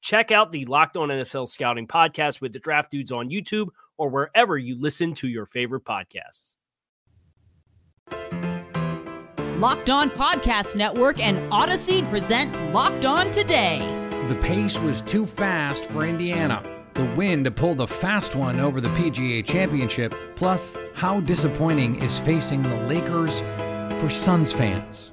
[0.00, 4.08] Check out the Locked On NFL Scouting podcast with the Draft Dudes on YouTube or
[4.08, 6.56] wherever you listen to your favorite podcasts.
[9.58, 13.78] Locked On Podcast Network and Audacy present Locked On Today.
[14.26, 16.62] The pace was too fast for Indiana.
[16.94, 20.14] The win to pull the fast one over the PGA Championship.
[20.34, 23.40] Plus, how disappointing is facing the Lakers
[24.00, 25.12] for Suns fans?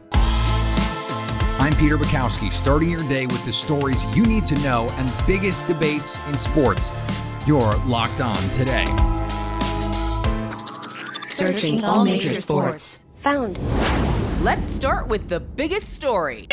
[1.59, 5.65] I'm Peter Bukowski, starting your day with the stories you need to know and biggest
[5.65, 6.93] debates in sports.
[7.47, 8.85] You're locked on today.
[11.27, 12.99] Searching all major sports.
[13.21, 13.57] Found.
[14.43, 16.47] Let's start with the biggest story.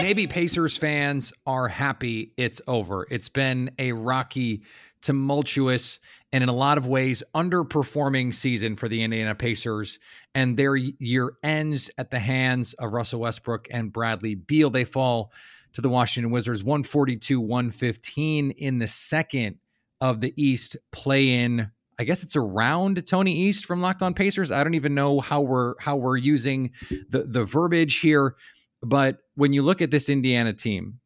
[0.00, 3.06] Maybe Pacers fans are happy it's over.
[3.12, 4.62] It's been a rocky,
[5.04, 6.00] tumultuous,
[6.32, 9.98] and in a lot of ways underperforming season for the Indiana Pacers.
[10.34, 14.70] And their year ends at the hands of Russell Westbrook and Bradley Beal.
[14.70, 15.30] They fall
[15.74, 19.58] to the Washington Wizards 142 115 in the second
[20.00, 21.70] of the East play in.
[21.98, 24.50] I guess it's around Tony East from Locked On Pacers.
[24.50, 26.72] I don't even know how we're how we're using
[27.08, 28.34] the the verbiage here,
[28.82, 30.98] but when you look at this Indiana team,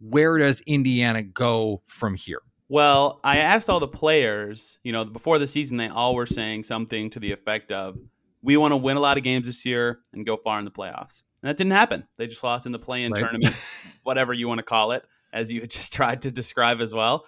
[0.00, 2.42] where does Indiana go from here?
[2.68, 6.64] Well, I asked all the players, you know, before the season, they all were saying
[6.64, 7.98] something to the effect of,
[8.42, 10.70] we want to win a lot of games this year and go far in the
[10.70, 11.22] playoffs.
[11.42, 12.06] And that didn't happen.
[12.16, 13.20] They just lost in the play in right.
[13.20, 13.56] tournament,
[14.04, 17.26] whatever you want to call it, as you just tried to describe as well.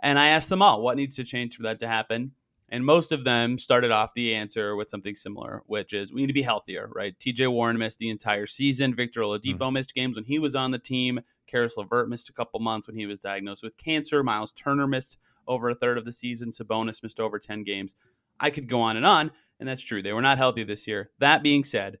[0.00, 2.32] And I asked them all, what needs to change for that to happen?
[2.70, 6.28] And most of them started off the answer with something similar, which is we need
[6.28, 7.16] to be healthier, right?
[7.18, 8.94] TJ Warren missed the entire season.
[8.94, 9.72] Victor Oladipo mm.
[9.74, 11.20] missed games when he was on the team.
[11.46, 14.22] Caris LeVert missed a couple months when he was diagnosed with cancer.
[14.22, 16.50] Miles Turner missed over a third of the season.
[16.50, 17.94] Sabonis missed over 10 games.
[18.40, 20.02] I could go on and on, and that's true.
[20.02, 21.10] They were not healthy this year.
[21.18, 21.98] That being said,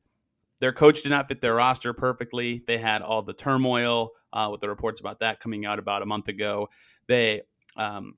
[0.60, 2.62] their coach did not fit their roster perfectly.
[2.66, 6.06] They had all the turmoil uh, with the reports about that coming out about a
[6.06, 6.68] month ago.
[7.06, 7.42] They
[7.76, 8.16] um,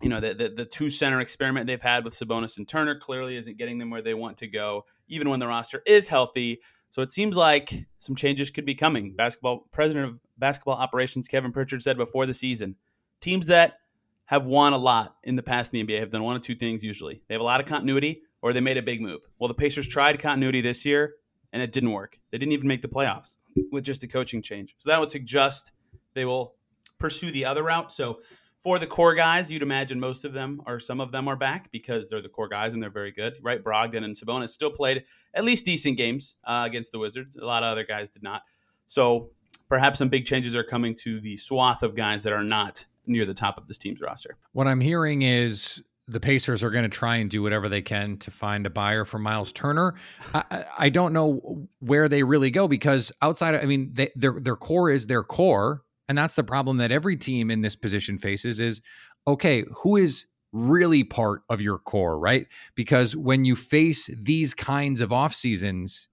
[0.00, 3.36] you know, the, the, the two center experiment they've had with Sabonis and Turner clearly
[3.36, 6.60] isn't getting them where they want to go, even when the roster is healthy.
[6.90, 9.14] So it seems like some changes could be coming.
[9.14, 12.76] Basketball president of basketball operations Kevin Pritchard said before the season,
[13.20, 13.78] teams that
[14.26, 16.54] have won a lot in the past in the NBA have done one of two
[16.54, 17.22] things usually.
[17.28, 19.20] They have a lot of continuity or they made a big move.
[19.38, 21.14] Well, the Pacers tried continuity this year
[21.52, 22.18] and it didn't work.
[22.30, 23.36] They didn't even make the playoffs
[23.72, 24.74] with just a coaching change.
[24.78, 25.72] So that would suggest
[26.14, 26.54] they will
[26.98, 27.90] pursue the other route.
[27.90, 28.20] So
[28.60, 31.70] for the core guys, you'd imagine most of them or some of them are back
[31.70, 33.62] because they're the core guys and they're very good, right?
[33.62, 35.04] Brogdon and Sabonis still played
[35.34, 37.36] at least decent games uh, against the Wizards.
[37.36, 38.42] A lot of other guys did not.
[38.86, 39.30] So
[39.68, 43.24] perhaps some big changes are coming to the swath of guys that are not near
[43.24, 44.36] the top of this team's roster.
[44.52, 48.16] What I'm hearing is the Pacers are going to try and do whatever they can
[48.18, 49.94] to find a buyer for Miles Turner.
[50.34, 54.56] I, I don't know where they really go because outside, I mean, they, their their
[54.56, 58.60] core is their core, and that's the problem that every team in this position faces
[58.60, 58.80] is
[59.26, 62.46] okay, who is really part of your core, right?
[62.74, 66.08] Because when you face these kinds of off seasons,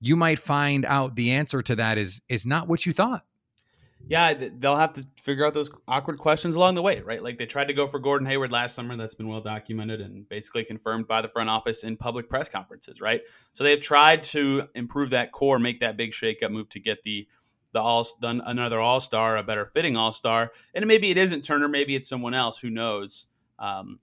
[0.00, 3.24] you might find out the answer to that is is not what you thought.
[4.08, 7.20] Yeah, they'll have to figure out those awkward questions along the way, right?
[7.20, 8.94] Like they tried to go for Gordon Hayward last summer.
[8.96, 13.00] That's been well documented and basically confirmed by the front office in public press conferences,
[13.00, 13.22] right?
[13.54, 17.26] So they've tried to improve that core, make that big shakeup move to get the
[17.76, 21.42] the all done another all star, a better fitting all star, and maybe it isn't
[21.42, 22.58] Turner, maybe it's someone else.
[22.58, 23.28] Who knows?
[23.58, 24.00] Um,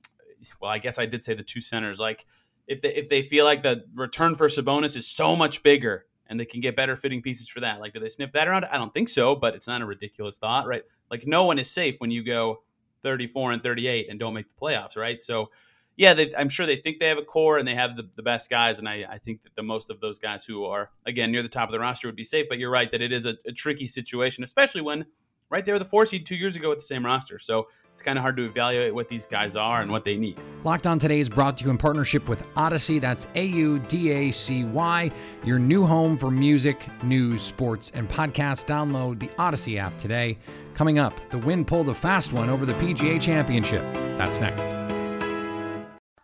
[0.62, 2.00] well, I guess I did say the two centers.
[2.00, 2.26] Like
[2.68, 6.40] if they if they feel like the return for Sabonis is so much bigger, and
[6.40, 7.80] they can get better fitting pieces for that.
[7.80, 8.66] Like, do they sniff that around?
[8.66, 10.84] I don't think so, but it's not a ridiculous thought, right?
[11.12, 12.64] Like, no one is safe when you go
[13.02, 15.22] 34 and 38 and don't make the playoffs, right?
[15.22, 15.52] So,
[15.96, 18.24] yeah, they, I'm sure they think they have a core and they have the, the
[18.24, 21.32] best guys, and I, I think that the most of those guys who are again
[21.32, 22.48] near the top of the roster would be safe.
[22.50, 25.06] But you're right that it is a, a tricky situation, especially when
[25.50, 27.38] right there the four seed two years ago with the same roster.
[27.38, 30.40] So it's kind of hard to evaluate what these guys are and what they need.
[30.64, 33.00] Locked On Today is brought to you in partnership with Audacy.
[33.00, 35.12] That's A U D A C Y,
[35.46, 38.66] your new home for music, news, sports, and podcasts.
[38.66, 40.40] Download the Audacy app today.
[40.74, 43.84] Coming up, the Wynn pulled a fast one over the PGA Championship.
[44.18, 44.83] That's next.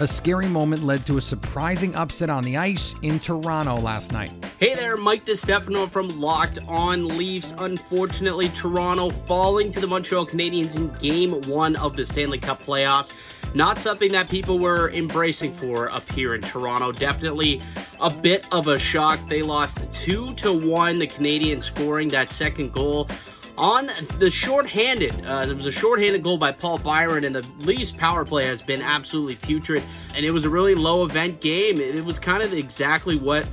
[0.00, 4.32] A scary moment led to a surprising upset on the ice in Toronto last night.
[4.58, 7.54] Hey there, Mike DeStefano from Locked On Leafs.
[7.58, 13.16] Unfortunately, Toronto falling to the Montreal Canadiens in game one of the Stanley Cup playoffs.
[13.54, 16.90] Not something that people were embracing for up here in Toronto.
[16.90, 17.62] Definitely
[18.00, 19.20] a bit of a shock.
[19.28, 20.98] They lost two to one.
[20.98, 23.08] The Canadiens scoring that second goal
[23.56, 25.24] on the shorthanded.
[25.24, 28.62] Uh, there was a shorthanded goal by Paul Byron, and the Leafs power play has
[28.62, 29.82] been absolutely putrid.
[30.16, 31.78] And it was a really low event game.
[31.78, 33.48] It was kind of exactly what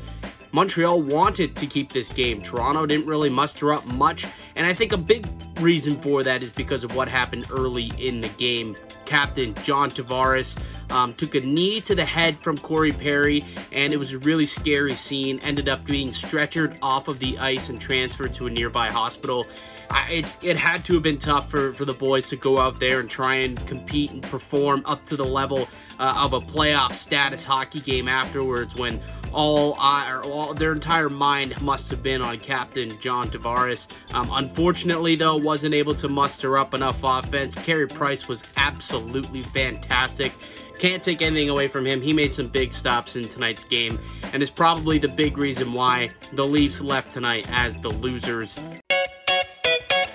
[0.51, 2.41] Montreal wanted to keep this game.
[2.41, 4.25] Toronto didn't really muster up much,
[4.55, 5.25] and I think a big
[5.61, 8.75] reason for that is because of what happened early in the game.
[9.05, 10.61] Captain John Tavares
[10.91, 14.45] um, took a knee to the head from Corey Perry, and it was a really
[14.45, 15.39] scary scene.
[15.39, 19.47] Ended up being stretchered off of the ice and transferred to a nearby hospital.
[19.91, 22.79] I, it's it had to have been tough for, for the boys to go out
[22.79, 25.67] there and try and compete and perform up to the level
[25.99, 29.01] uh, of a playoff status hockey game afterwards when
[29.33, 33.87] all, or all their entire mind must have been on Captain John Tavares.
[34.13, 37.55] Um, unfortunately, though, wasn't able to muster up enough offense.
[37.55, 40.33] Carey Price was absolutely fantastic.
[40.79, 42.01] Can't take anything away from him.
[42.01, 43.99] He made some big stops in tonight's game
[44.33, 48.59] and is probably the big reason why the Leafs left tonight as the losers.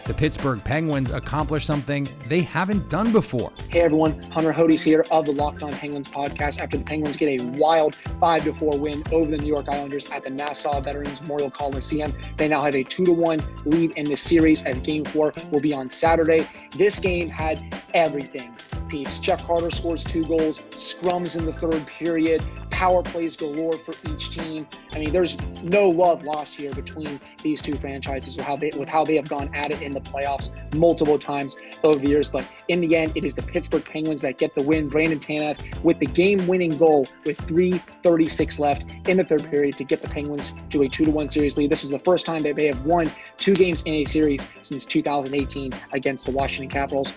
[0.06, 3.53] The Pittsburgh Penguins accomplish something they haven't done before.
[3.69, 6.61] Hey everyone, Hunter Hodes here of the Locked On Penguins podcast.
[6.61, 10.08] After the Penguins get a wild 5 to 4 win over the New York Islanders
[10.12, 14.05] at the Nassau Veterans Memorial Coliseum, they now have a 2 to 1 lead in
[14.05, 16.47] the series as game 4 will be on Saturday.
[16.76, 18.55] This game had everything.
[18.88, 19.19] Peeps.
[19.19, 22.41] Jeff Carter scores two goals, scrums in the third period,
[22.76, 24.67] power plays galore for each team.
[24.93, 28.87] I mean, there's no love lost here between these two franchises with how they with
[28.87, 32.28] how they have gone at it in the playoffs multiple times over the years.
[32.28, 34.88] But in the end, it is the Pittsburgh Penguins that get the win.
[34.88, 40.02] Brandon Tanev with the game-winning goal with 3:36 left in the third period to get
[40.02, 41.70] the Penguins to a two to one series lead.
[41.70, 44.84] This is the first time that they have won two games in a series since
[44.84, 47.15] 2018 against the Washington Capitals.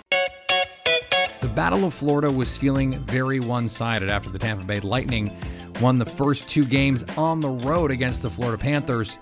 [1.41, 5.35] The Battle of Florida was feeling very one sided after the Tampa Bay Lightning
[5.79, 9.17] won the first two games on the road against the Florida Panthers.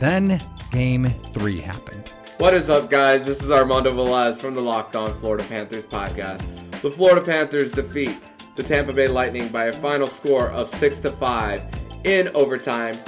[0.00, 0.40] Then
[0.72, 2.08] game three happened.
[2.38, 3.24] What is up, guys?
[3.24, 6.42] This is Armando Velez from the Locked On Florida Panthers podcast.
[6.80, 8.18] The Florida Panthers defeat
[8.56, 11.62] the Tampa Bay Lightning by a final score of 6 to 5
[12.02, 12.98] in overtime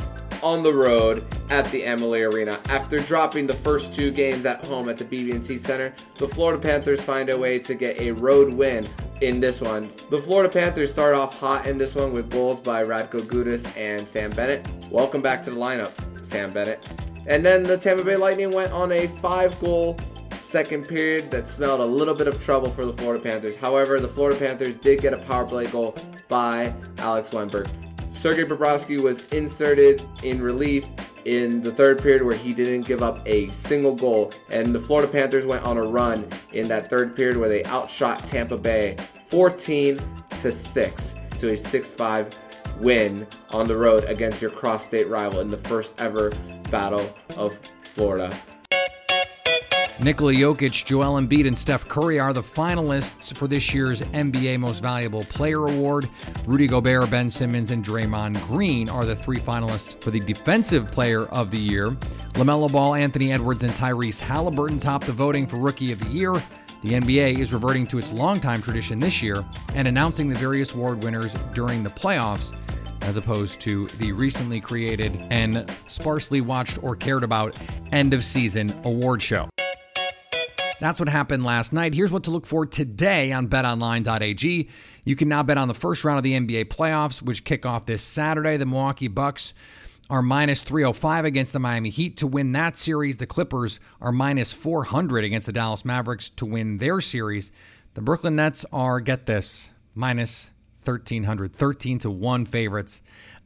[0.43, 2.59] on the road at the Amalie Arena.
[2.69, 7.01] After dropping the first two games at home at the BB&T Center, the Florida Panthers
[7.01, 8.89] find a way to get a road win
[9.21, 9.91] in this one.
[10.11, 14.07] The Florida Panthers start off hot in this one with goals by Radko Gudas and
[14.07, 14.67] Sam Bennett.
[14.91, 15.93] Welcome back to the lineup,
[16.25, 16.87] Sam Bennett.
[17.27, 19.97] And then the Tampa Bay Lightning went on a five goal
[20.35, 23.57] second period that smelled a little bit of trouble for the Florida Panthers.
[23.57, 25.97] However, the Florida Panthers did get a power play goal
[26.29, 27.71] by Alex Wennberg.
[28.15, 30.89] Sergei Bobrovsky was inserted in relief
[31.25, 34.33] in the third period where he didn't give up a single goal.
[34.51, 38.27] And the Florida Panthers went on a run in that third period where they outshot
[38.27, 38.97] Tampa Bay
[39.29, 40.01] 14
[40.41, 42.35] to 6 to a 6-5
[42.81, 46.31] win on the road against your cross-state rival in the first ever
[46.71, 48.35] battle of Florida.
[50.03, 54.83] Nikola Jokic, Joel Embiid, and Steph Curry are the finalists for this year's NBA Most
[54.83, 56.09] Valuable Player Award.
[56.45, 61.27] Rudy Gobert, Ben Simmons, and Draymond Green are the three finalists for the Defensive Player
[61.27, 61.91] of the Year.
[62.33, 66.33] LaMelo Ball, Anthony Edwards, and Tyrese Halliburton top the voting for Rookie of the Year.
[66.83, 69.45] The NBA is reverting to its longtime tradition this year
[69.77, 72.59] and announcing the various award winners during the playoffs,
[73.03, 77.57] as opposed to the recently created and sparsely watched or cared about
[77.93, 79.52] end of season award show.
[80.83, 81.95] That's what happened last night.
[81.95, 84.69] Here's what to look for today on betonline.ag.
[85.05, 87.87] You can now bet on the first round of the NBA playoffs, which kick off
[87.87, 88.57] this Saturday.
[88.57, 89.55] The Milwaukee Bucks
[90.11, 93.19] are minus 305 against the Miami Heat to win that series.
[93.19, 97.53] The Clippers are minus 400 against the Dallas Mavericks to win their series.
[97.95, 100.51] The Brooklyn Nets are, get this, minus
[100.83, 103.03] 1300, 13 to 1 favorites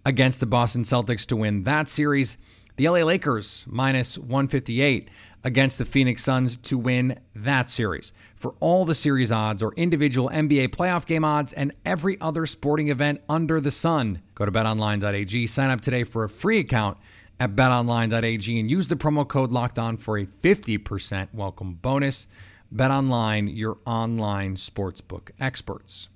[0.06, 2.38] against the Boston Celtics to win that series.
[2.76, 5.10] The LA Lakers minus 158
[5.46, 8.12] against the Phoenix Suns to win that series.
[8.34, 12.88] For all the series odds or individual NBA playoff game odds and every other sporting
[12.88, 16.98] event under the sun, go to betonline.ag, sign up today for a free account
[17.38, 22.26] at betonline.ag and use the promo code locked on for a 50% welcome bonus.
[22.74, 26.08] BetOnline, your online sportsbook experts.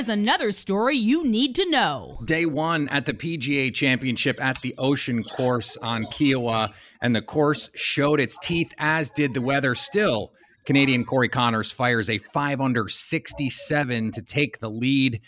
[0.00, 2.16] Is another story you need to know.
[2.24, 7.68] Day one at the PGA Championship at the Ocean Course on Kiawah, and the course
[7.74, 9.74] showed its teeth, as did the weather.
[9.74, 10.30] Still,
[10.64, 15.20] Canadian Corey Conners fires a 5 under 67 to take the lead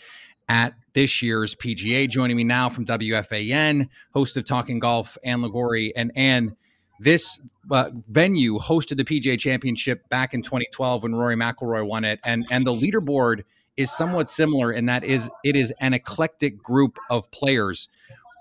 [0.49, 2.09] at this year's PGA.
[2.09, 5.95] Joining me now from WFAN, host of Talking Golf, Ann Liguori.
[5.95, 6.55] And Ann,
[6.99, 7.39] this
[7.69, 12.43] uh, venue hosted the PGA Championship back in 2012 when Rory McIlroy won it, and
[12.49, 13.43] and the leaderboard
[13.77, 17.89] is somewhat similar in that is it is an eclectic group of players.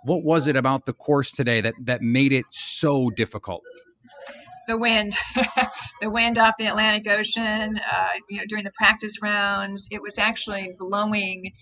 [0.05, 3.63] What was it about the course today that that made it so difficult?
[4.67, 5.15] The wind,
[6.01, 7.79] the wind off the Atlantic Ocean.
[7.79, 11.53] Uh, you know, during the practice rounds, it was actually blowing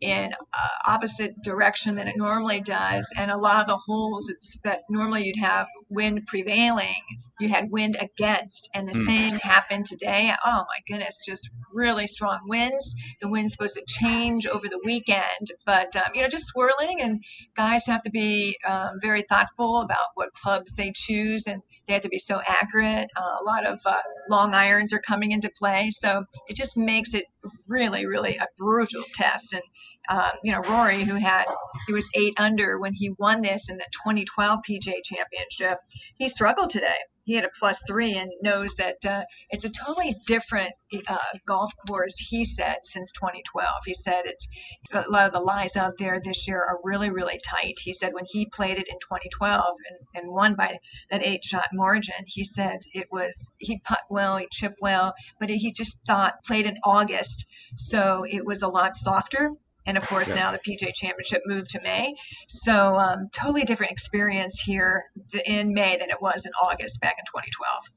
[0.00, 4.60] in uh, opposite direction than it normally does, and a lot of the holes it's
[4.64, 7.02] that normally you'd have wind prevailing
[7.40, 9.04] you had wind against, and the mm.
[9.04, 10.32] same happened today.
[10.44, 12.94] Oh my goodness, just really strong winds.
[13.20, 17.22] The wind's supposed to change over the weekend, but um, you know, just swirling, and
[17.56, 22.02] guys have to be um, very thoughtful about what clubs they choose, and they have
[22.02, 23.08] to be so accurate.
[23.16, 23.96] Uh, a lot of uh,
[24.28, 27.24] long irons are coming into play, so it just makes it
[27.66, 29.52] really, really a brutal test.
[29.52, 29.62] And
[30.08, 31.44] um, you know, Rory, who had
[31.86, 35.78] he was eight under when he won this in the 2012 PGA Championship,
[36.16, 36.96] he struggled today
[37.30, 40.72] he had a plus three and knows that uh, it's a totally different
[41.06, 41.16] uh,
[41.46, 42.18] golf course.
[42.18, 43.68] He said since 2012.
[43.86, 44.48] He said it's
[44.92, 47.74] a lot of the lies out there this year are really really tight.
[47.82, 50.78] He said when he played it in 2012 and, and won by
[51.10, 55.50] that eight shot margin, he said it was he putt well, he chipped well, but
[55.50, 59.52] he just thought played in August, so it was a lot softer
[59.90, 60.36] and of course, yeah.
[60.36, 62.14] now the PGA Championship moved to May.
[62.48, 65.02] So, um, totally different experience here
[65.44, 67.90] in May than it was in August back in 2012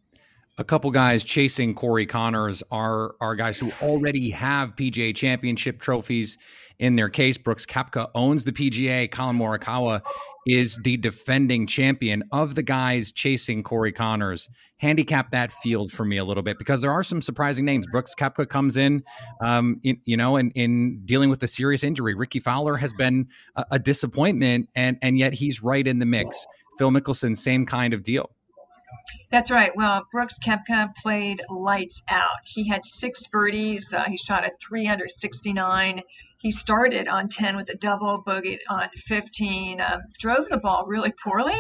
[0.60, 6.38] a couple guys chasing Corey Conners are are guys who already have PGA Championship trophies
[6.78, 7.38] in their case.
[7.38, 9.10] Brooks Koepka owns the PGA.
[9.10, 10.02] Collin Morikawa
[10.46, 14.50] is the defending champion of the guys chasing Corey Conners.
[14.78, 17.86] Handicap that field for me a little bit because there are some surprising names.
[17.90, 19.04] Brooks Koepka comes in,
[19.42, 22.16] um, in you know, in, in dealing with a serious injury.
[22.16, 26.46] Rickie Fowler has been a, a disappointment, and and yet he's right in the mix.
[26.78, 28.32] Phil Mickelson, same kind of deal.
[29.32, 29.72] That's right.
[29.76, 32.38] Well, Brooks Koepka played lights out.
[32.46, 33.94] He had six birdies.
[33.94, 36.02] Uh, he shot a 369.
[36.44, 41.14] He started on 10 with a double, bogeyed on 15, um, drove the ball really
[41.24, 41.58] poorly,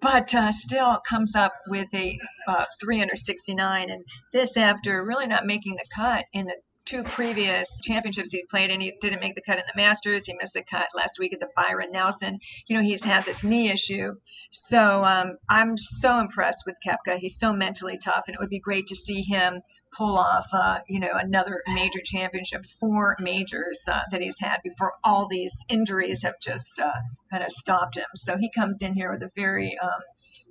[0.00, 3.90] but uh, still comes up with a uh, 369.
[3.90, 4.02] And
[4.32, 8.82] this after really not making the cut in the two previous championships he played and
[8.82, 10.24] He didn't make the cut in the Masters.
[10.24, 12.38] He missed the cut last week at the Byron Nelson.
[12.66, 14.14] You know, he's had this knee issue.
[14.50, 17.18] So um, I'm so impressed with Koepka.
[17.18, 19.60] He's so mentally tough, and it would be great to see him
[19.96, 24.92] pull off, uh, you know, another major championship, four majors uh, that he's had before
[25.04, 26.92] all these injuries have just uh,
[27.30, 28.06] kind of stopped him.
[28.14, 29.90] So he comes in here with a very um,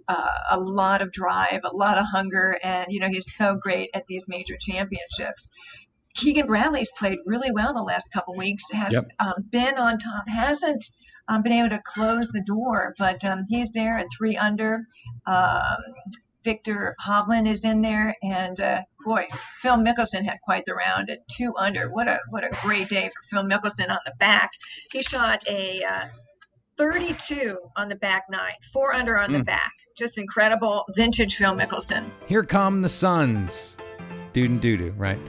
[0.08, 3.90] uh, a lot of drive, a lot of hunger, and you know he's so great
[3.94, 5.50] at these major championships.
[6.16, 8.64] Keegan Bradley's played really well the last couple weeks.
[8.72, 9.06] Has yep.
[9.20, 10.84] um, been on top, hasn't
[11.28, 14.86] um, been able to close the door, but um, he's there at three under.
[16.44, 21.20] Viktor Hovland is in there, and uh, boy, Phil Mickelson had quite the round at
[21.28, 21.90] two under.
[21.90, 24.52] What a what a great day for Phil Mickelson on the back.
[24.92, 26.06] He shot a uh,
[26.78, 29.34] 32 on the back nine, four under on mm.
[29.34, 29.44] the hmm.
[29.44, 29.72] back.
[29.98, 32.10] just incredible vintage Phil Mickelson.
[32.28, 33.78] Here come the Suns.
[34.34, 35.20] Doo doo doo, right?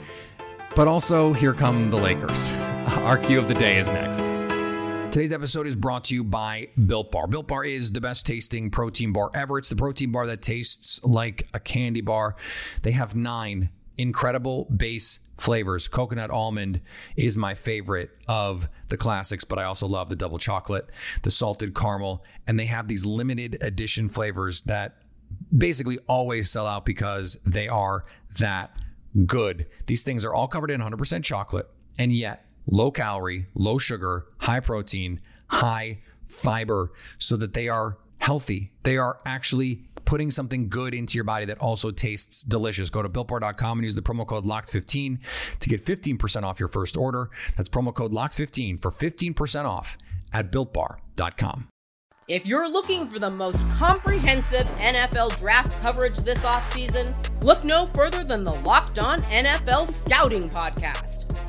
[0.74, 2.52] But also, here come the Lakers.
[3.04, 4.33] Our Q of the day is next.
[5.14, 7.28] Today's episode is brought to you by Built Bar.
[7.28, 9.58] Built Bar is the best tasting protein bar ever.
[9.58, 12.34] It's the protein bar that tastes like a candy bar.
[12.82, 15.86] They have nine incredible base flavors.
[15.86, 16.80] Coconut almond
[17.14, 20.90] is my favorite of the classics, but I also love the double chocolate,
[21.22, 24.96] the salted caramel, and they have these limited edition flavors that
[25.56, 28.04] basically always sell out because they are
[28.40, 28.76] that
[29.26, 29.66] good.
[29.86, 34.60] These things are all covered in 100% chocolate, and yet low calorie, low sugar, high
[34.60, 38.72] protein, high fiber, so that they are healthy.
[38.82, 42.90] They are actually putting something good into your body that also tastes delicious.
[42.90, 45.18] Go to builtbar.com and use the promo code LOCKED15
[45.60, 47.30] to get 15% off your first order.
[47.56, 49.98] That's promo code LOCKED15 for 15% off
[50.32, 51.68] at builtbar.com.
[52.26, 58.24] If you're looking for the most comprehensive NFL draft coverage this offseason, look no further
[58.24, 61.33] than the Locked On NFL Scouting Podcast.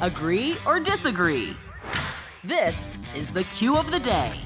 [0.00, 1.56] Agree or disagree?
[2.42, 4.40] This is the Q of the day.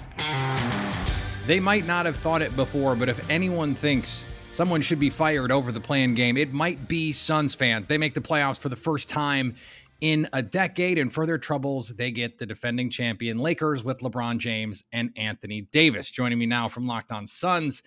[1.47, 5.51] They might not have thought it before, but if anyone thinks someone should be fired
[5.51, 7.87] over the playing game, it might be Suns fans.
[7.87, 9.55] They make the playoffs for the first time
[10.01, 14.85] in a decade, and further troubles, they get the defending champion Lakers with LeBron James
[14.93, 16.11] and Anthony Davis.
[16.11, 17.83] Joining me now from Locked On Suns,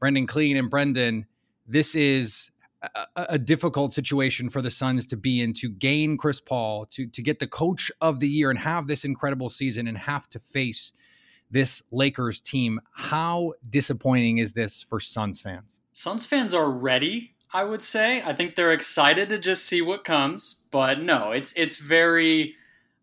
[0.00, 1.26] Brendan Kleen and Brendan.
[1.66, 2.50] This is
[2.82, 7.06] a, a, difficult situation for the Suns to be in to gain Chris Paul, to
[7.06, 10.38] to get the coach of the year and have this incredible season and have to
[10.38, 10.92] face
[11.50, 12.80] this Lakers team.
[12.92, 15.80] How disappointing is this for Suns fans?
[15.92, 18.22] Suns fans are ready, I would say.
[18.22, 22.54] I think they're excited to just see what comes, but no, it's it's very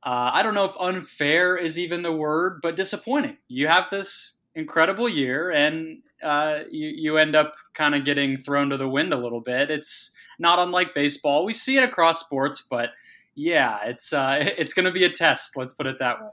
[0.03, 3.37] uh, I don't know if unfair is even the word, but disappointing.
[3.47, 8.69] You have this incredible year, and uh, you you end up kind of getting thrown
[8.69, 9.69] to the wind a little bit.
[9.71, 11.45] It's not unlike baseball.
[11.45, 12.91] We see it across sports, but
[13.35, 15.57] yeah, it's uh, it's going to be a test.
[15.57, 16.29] Let's put it that way.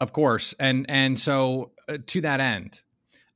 [0.00, 2.82] Of course, and and so uh, to that end,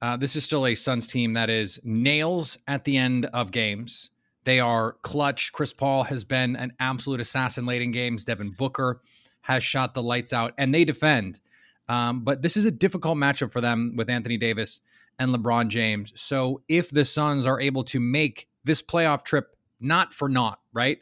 [0.02, 4.10] uh, this is still a Suns team that is nails at the end of games.
[4.44, 5.52] They are clutch.
[5.52, 8.24] Chris Paul has been an absolute assassin late in games.
[8.24, 9.00] Devin Booker
[9.42, 11.40] has shot the lights out, and they defend.
[11.88, 14.80] Um, but this is a difficult matchup for them with Anthony Davis
[15.20, 16.12] and LeBron James.
[16.16, 20.98] So if the Suns are able to make this playoff trip not for naught, right?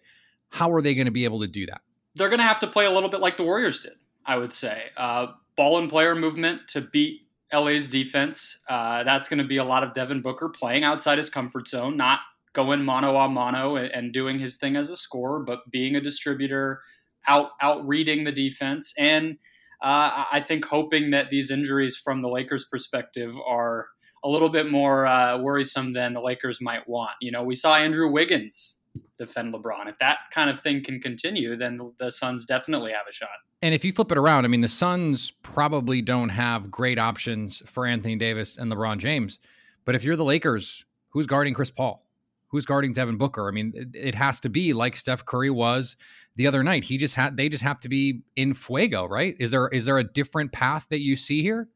[0.51, 1.81] How are they going to be able to do that?
[2.17, 3.95] They're going to have to play a little bit like the Warriors did,
[4.27, 4.87] I would say.
[4.97, 8.63] Uh, ball and player movement to beat LA's defense.
[8.69, 11.97] Uh, that's going to be a lot of Devin Booker playing outside his comfort zone,
[11.97, 12.21] not
[12.55, 16.01] going mano a mano and, and doing his thing as a scorer, but being a
[16.01, 16.81] distributor,
[17.29, 19.39] out out reading the defense, and
[19.81, 23.87] uh, I think hoping that these injuries from the Lakers' perspective are
[24.25, 27.13] a little bit more uh, worrisome than the Lakers might want.
[27.21, 28.85] You know, we saw Andrew Wiggins
[29.17, 29.89] defend LeBron.
[29.89, 33.29] If that kind of thing can continue, then the Suns definitely have a shot.
[33.61, 37.63] And if you flip it around, I mean, the Suns probably don't have great options
[37.67, 39.39] for Anthony Davis and LeBron James.
[39.85, 42.05] But if you're the Lakers, who's guarding Chris Paul?
[42.51, 43.47] Who's guarding Devin Booker?
[43.47, 45.97] I mean, it, it has to be like Steph Curry was
[46.37, 46.85] the other night.
[46.85, 49.37] He just had they just have to be in fuego, right?
[49.39, 51.69] Is there is there a different path that you see here?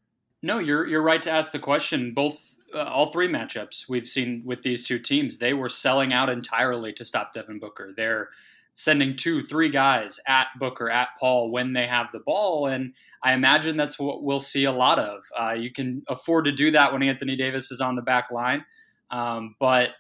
[0.43, 2.13] No, you're you're right to ask the question.
[2.13, 6.29] Both uh, all three matchups we've seen with these two teams, they were selling out
[6.29, 7.93] entirely to stop Devin Booker.
[7.97, 8.31] They're
[8.75, 12.67] sending two, three guys at Booker, at Paul when they have the ball.
[12.67, 15.23] And I imagine that's what we'll see a lot of.
[15.39, 18.65] Uh, you can afford to do that when Anthony Davis is on the back line.
[19.11, 19.91] Um, but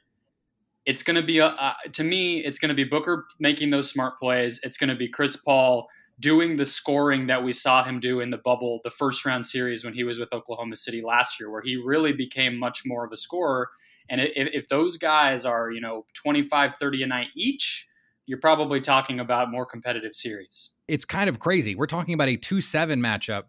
[0.86, 4.18] it's going to be, uh, to me, it's going to be Booker making those smart
[4.18, 4.58] plays.
[4.64, 5.86] It's going to be Chris Paul
[6.20, 9.84] doing the scoring that we saw him do in the bubble, the first round series
[9.84, 13.12] when he was with Oklahoma City last year, where he really became much more of
[13.12, 13.70] a scorer.
[14.08, 17.88] And if, if those guys are, you know, 25, 30 a night each,
[18.26, 20.70] you're probably talking about more competitive series.
[20.86, 21.74] It's kind of crazy.
[21.74, 23.44] We're talking about a 2 7 matchup,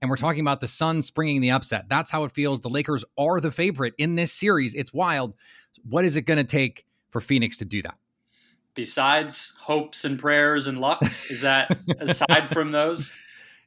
[0.00, 1.86] and we're talking about the Suns springing the upset.
[1.88, 2.60] That's how it feels.
[2.60, 4.74] The Lakers are the favorite in this series.
[4.74, 5.34] It's wild.
[5.82, 7.96] What is it going to take for Phoenix to do that?
[8.78, 13.12] Besides hopes and prayers and luck, is that aside from those?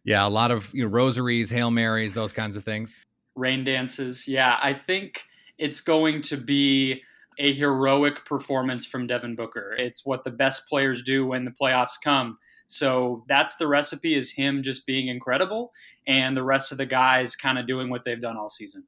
[0.06, 3.06] Yeah, a lot of you know, rosaries, hail marys, those kinds of things.
[3.36, 4.26] Rain dances.
[4.26, 5.26] Yeah, I think
[5.58, 7.04] it's going to be
[7.38, 9.76] a heroic performance from Devin Booker.
[9.78, 12.38] It's what the best players do when the playoffs come.
[12.67, 15.74] So that's the recipe is him just being incredible
[16.08, 18.86] and the rest of the guys kind of doing what they've done all season.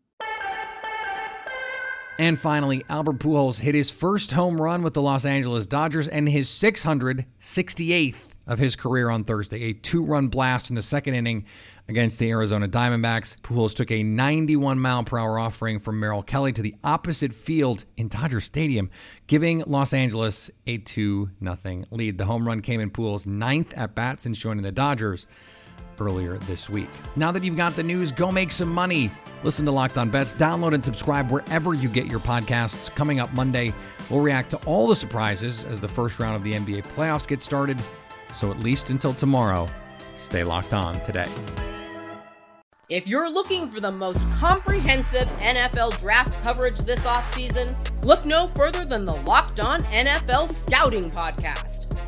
[2.19, 6.29] And finally, Albert Pujols hit his first home run with the Los Angeles Dodgers and
[6.29, 9.63] his 668th of his career on Thursday.
[9.63, 11.45] A two run blast in the second inning
[11.87, 13.37] against the Arizona Diamondbacks.
[13.41, 17.85] Pujols took a 91 mile per hour offering from Merrill Kelly to the opposite field
[17.97, 18.89] in Dodger Stadium,
[19.27, 22.17] giving Los Angeles a 2 0 lead.
[22.17, 25.25] The home run came in Pujols' ninth at bat since joining the Dodgers
[26.01, 26.89] earlier this week.
[27.15, 29.11] Now that you've got the news, go make some money.
[29.43, 32.93] Listen to Locked On Bets, download and subscribe wherever you get your podcasts.
[32.93, 33.73] Coming up Monday,
[34.09, 37.41] we'll react to all the surprises as the first round of the NBA playoffs get
[37.41, 37.79] started.
[38.33, 39.69] So at least until tomorrow,
[40.15, 41.27] stay locked on today.
[42.89, 48.85] If you're looking for the most comprehensive NFL draft coverage this offseason, look no further
[48.85, 51.92] than the Locked On NFL Scouting Podcast.